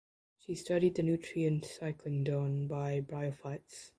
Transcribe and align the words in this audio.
She 0.39 0.55
studied 0.55 0.95
the 0.95 1.03
nutrient 1.03 1.63
cycling 1.63 2.23
done 2.23 2.65
by 2.67 3.01
bryophytes. 3.01 3.89